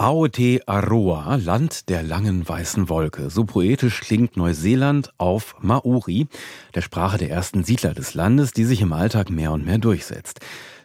[0.00, 3.30] Aotearoa, Land der langen weißen Wolke.
[3.30, 6.28] So poetisch klingt Neuseeland auf Maori,
[6.76, 10.38] der Sprache der ersten Siedler des Landes, die sich im Alltag mehr und mehr durchsetzt.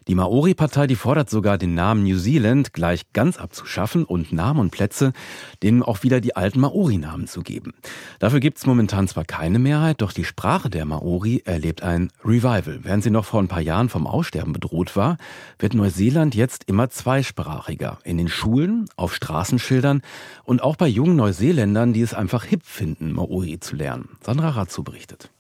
[0.08, 4.72] Die Maori-Partei, die fordert sogar, den Namen New Zealand gleich ganz abzuschaffen und Namen und
[4.72, 5.14] Plätze
[5.62, 7.74] denen auch wieder die alten Maori-Namen zu geben.
[8.20, 12.80] Dafür gibt es momentan zwar keine Mehrheit, doch die Sprache der Maori erlebt ein Revival.
[12.84, 15.18] Während sie noch vor ein paar Jahren vom Aussterben bedroht war,
[15.60, 18.00] wird Neuseeland jetzt immer zweisprachiger.
[18.04, 20.02] In den Schulen, auf Straßenschildern
[20.44, 24.10] und auch bei jungen Neuseeländern, die es einfach hip finden, Maori zu lernen.
[24.22, 25.33] Sandra Ratzu berichtet.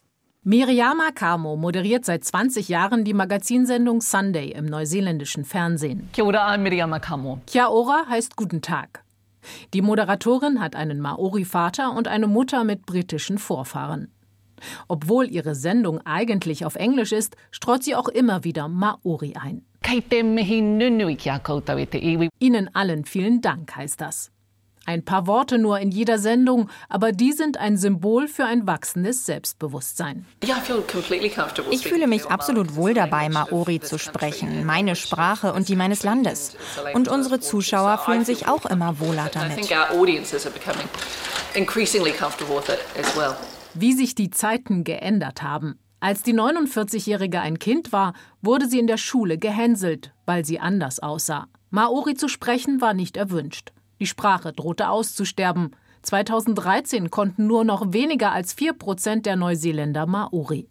[0.46, 6.10] Miriama Kamo moderiert seit 20 Jahren die Magazinsendung Sunday im neuseeländischen Fernsehen.
[6.12, 7.40] Kia ora, Miriama Kamo.
[7.48, 9.06] Kia ora heißt Guten Tag.
[9.74, 14.12] Die Moderatorin hat einen Maori-Vater und eine Mutter mit britischen Vorfahren.
[14.90, 19.64] Obwohl ihre Sendung eigentlich auf Englisch ist, streut sie auch immer wieder Maori ein.
[22.40, 24.33] Ihnen allen vielen Dank heißt das.
[24.86, 29.26] Ein paar Worte nur in jeder Sendung, aber die sind ein Symbol für ein wachsendes
[29.26, 30.26] Selbstbewusstsein.
[31.72, 36.58] Ich fühle mich absolut wohl dabei, Maori zu sprechen, meine Sprache und die meines Landes.
[36.94, 39.70] Und unsere Zuschauer fühlen sich auch immer wohler damit.
[43.76, 45.80] Wie sich die Zeiten geändert haben.
[46.02, 51.00] Als die 49-Jährige ein Kind war, wurde sie in der Schule gehänselt, weil sie anders
[51.00, 51.48] aussah.
[51.70, 53.72] Maori zu sprechen war nicht erwünscht.
[54.04, 55.72] Die Sprache drohte auszusterben.
[56.02, 60.68] 2013 konnten nur noch weniger als 4 Prozent der Neuseeländer Maori.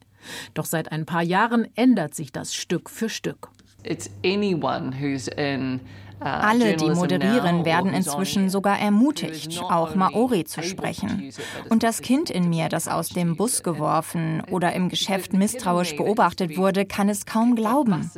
[0.52, 3.48] Doch seit ein paar Jahren ändert sich das Stück für Stück.
[3.84, 5.80] It's anyone who's in
[6.24, 11.30] Alle, die moderieren, werden inzwischen sogar ermutigt, auch Maori zu sprechen.
[11.68, 16.56] Und das Kind in mir, das aus dem Bus geworfen oder im Geschäft misstrauisch beobachtet
[16.56, 18.10] wurde, kann es kaum glauben.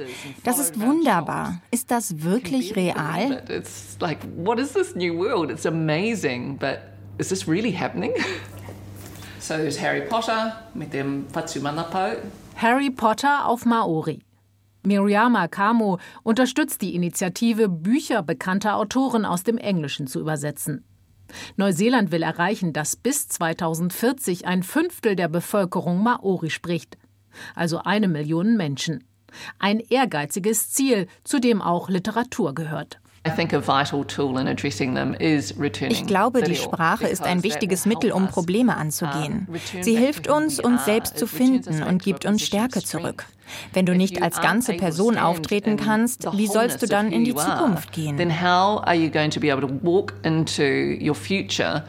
[0.42, 1.60] Das ist wunderbar.
[1.70, 3.42] Ist das wirklich real?
[9.44, 12.12] So there's Harry Potter mit dem Fatsumanapau.
[12.56, 14.22] Harry Potter auf Maori.
[14.86, 20.84] Miriama Kamo unterstützt die Initiative, Bücher bekannter Autoren aus dem Englischen zu übersetzen.
[21.56, 26.98] Neuseeland will erreichen, dass bis 2040 ein Fünftel der Bevölkerung Maori spricht,
[27.54, 29.04] also eine Million Menschen.
[29.58, 33.00] Ein ehrgeiziges Ziel, zu dem auch Literatur gehört.
[35.88, 39.48] Ich glaube, die Sprache ist ein wichtiges Mittel, um Probleme anzugehen.
[39.80, 43.24] Sie hilft uns, uns selbst zu finden und gibt uns Stärke zurück.
[43.72, 47.92] Wenn du nicht als ganze Person auftreten kannst, wie sollst du dann in die Zukunft
[47.92, 48.16] gehen?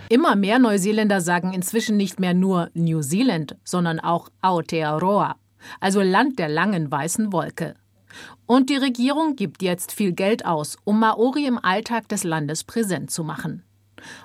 [0.09, 5.35] Immer mehr Neuseeländer sagen inzwischen nicht mehr nur New Zealand, sondern auch Aotearoa,
[5.79, 7.75] also Land der langen weißen Wolke.
[8.45, 13.11] Und die Regierung gibt jetzt viel Geld aus, um Maori im Alltag des Landes präsent
[13.11, 13.63] zu machen.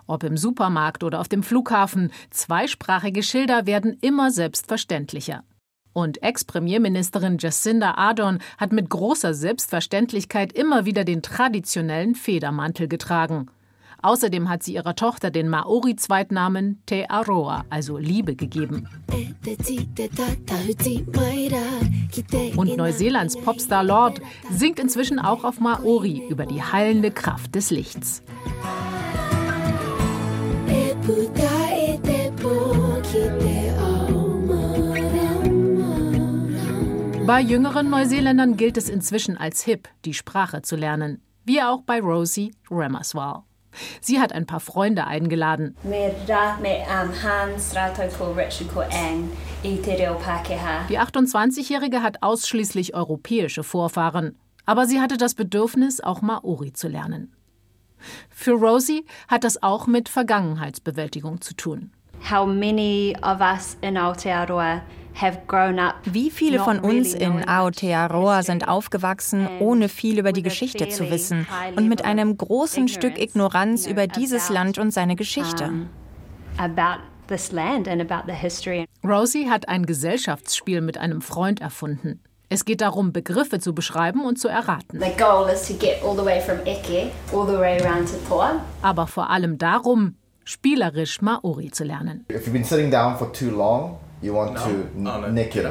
[0.06, 5.44] Ob im Supermarkt oder auf dem Flughafen, zweisprachige Schilder werden immer selbstverständlicher.
[5.92, 13.50] Und Ex-Premierministerin Jacinda Ardern hat mit großer Selbstverständlichkeit immer wieder den traditionellen Federmantel getragen.
[14.02, 18.88] Außerdem hat sie ihrer Tochter den Maori-Zweitnamen Te Aroa, also Liebe, gegeben.
[22.56, 28.22] Und Neuseelands Popstar Lord singt inzwischen auch auf Maori über die heilende Kraft des Lichts.
[37.26, 42.00] Bei jüngeren Neuseeländern gilt es inzwischen als hip, die Sprache zu lernen, wie auch bei
[42.00, 43.44] Rosie Ramaswal.
[44.00, 45.76] Sie hat ein paar Freunde eingeladen.
[50.88, 57.34] Die 28-Jährige hat ausschließlich europäische Vorfahren, aber sie hatte das Bedürfnis, auch Maori zu lernen.
[58.30, 61.92] Für Rosie hat das auch mit Vergangenheitsbewältigung zu tun.
[62.28, 64.82] How many of us in Aotearoa
[66.04, 71.46] wie viele von uns in Aotearoa sind aufgewachsen, ohne viel über die Geschichte zu wissen
[71.76, 75.70] und mit einem großen Stück Ignoranz über dieses Land und seine Geschichte?
[79.04, 82.20] Rosie hat ein Gesellschaftsspiel mit einem Freund erfunden.
[82.48, 85.00] Es geht darum, Begriffe zu beschreiben und zu erraten.
[88.82, 90.16] Aber vor allem darum,
[90.50, 92.24] spielerisch Maori zu lernen.
[92.30, 94.60] If you've been sitting down for too long, you want no.
[94.60, 95.28] to oh, no.
[95.30, 95.66] nick it.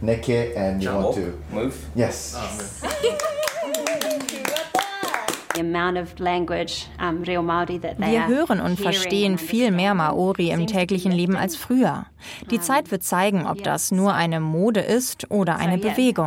[0.00, 1.74] Nick it and you Jump want to move.
[1.94, 2.36] Yes.
[2.36, 2.84] Oh, move.
[7.96, 12.06] Wir hören und verstehen viel mehr Maori im täglichen Leben als früher.
[12.50, 16.26] Die Zeit wird zeigen, ob das nur eine Mode ist oder eine Bewegung.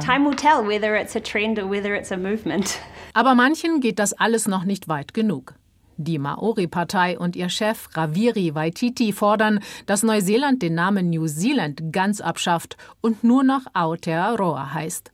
[3.13, 5.55] Aber manchen geht das alles noch nicht weit genug.
[5.97, 12.21] Die Maori-Partei und ihr Chef Raviri Waititi fordern, dass Neuseeland den Namen New Zealand ganz
[12.21, 15.11] abschafft und nur noch Aotearoa heißt.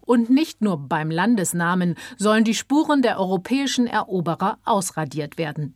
[0.00, 5.74] Und nicht nur beim Landesnamen sollen die Spuren der europäischen Eroberer ausradiert werden.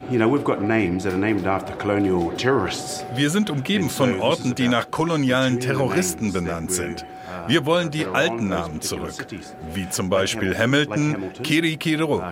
[3.15, 7.05] Wir sind umgeben von Orten, die nach kolonialen Terroristen benannt sind.
[7.49, 9.27] Wir wollen die alten Namen zurück,
[9.73, 12.23] wie zum Beispiel Hamilton, Kirikiro.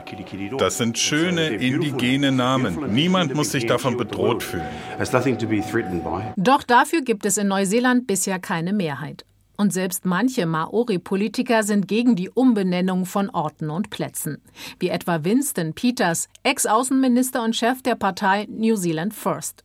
[0.58, 2.92] Das sind schöne indigene Namen.
[2.92, 4.66] Niemand muss sich davon bedroht fühlen.
[6.36, 9.24] Doch dafür gibt es in Neuseeland bisher keine Mehrheit.
[9.56, 14.42] Und selbst manche Maori-Politiker sind gegen die Umbenennung von Orten und Plätzen.
[14.78, 19.64] Wie etwa Winston Peters, Ex-Außenminister und Chef der Partei New Zealand First.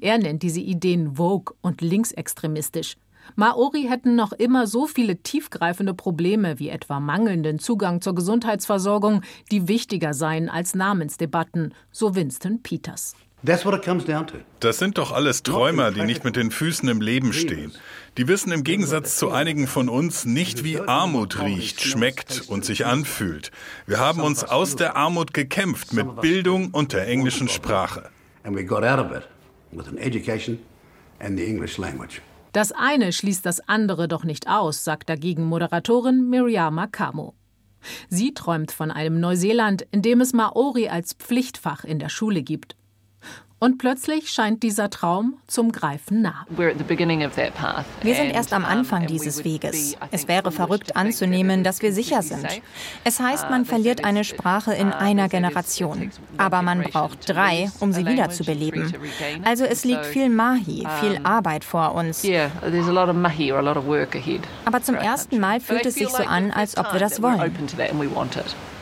[0.00, 2.96] Er nennt diese Ideen vogue und linksextremistisch.
[3.36, 9.68] Maori hätten noch immer so viele tiefgreifende Probleme wie etwa mangelnden Zugang zur Gesundheitsversorgung, die
[9.68, 13.14] wichtiger seien als Namensdebatten, so Winston Peters.
[14.60, 17.72] Das sind doch alles Träumer, die nicht mit den Füßen im Leben stehen.
[18.16, 22.86] Die wissen im Gegensatz zu einigen von uns nicht, wie Armut riecht, schmeckt und sich
[22.86, 23.50] anfühlt.
[23.86, 28.10] Wir haben uns aus der Armut gekämpft mit Bildung und der englischen Sprache.
[32.52, 37.34] Das eine schließt das andere doch nicht aus, sagt dagegen Moderatorin Miriama Kamo.
[38.08, 42.76] Sie träumt von einem Neuseeland, in dem es Maori als Pflichtfach in der Schule gibt.
[43.62, 46.46] Und plötzlich scheint dieser Traum zum Greifen nah.
[46.48, 46.74] Wir
[48.16, 49.96] sind erst am Anfang dieses Weges.
[50.10, 52.44] Es wäre verrückt anzunehmen, dass wir sicher sind.
[53.04, 56.10] Es heißt, man verliert eine Sprache in einer Generation.
[56.38, 58.94] Aber man braucht drei, um sie wiederzubeleben.
[59.44, 62.26] Also es liegt viel Mahi, viel Arbeit vor uns.
[64.64, 67.54] Aber zum ersten Mal fühlt es sich so an, als ob wir das wollen.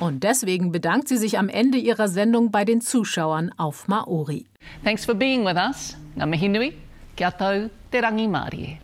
[0.00, 4.46] Und deswegen bedankt sie sich am Ende ihrer Sendung bei den Zuschauern auf Maori.
[4.82, 5.96] Thanks for being with us.
[6.16, 6.72] Ngā mihi nui,
[7.16, 8.78] kia tau te rangi Mārie.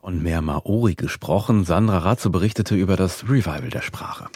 [0.00, 1.64] Und mehr Maori gesprochen.
[1.64, 4.28] Sandra Razzo berichtete über das Revival der Sprache.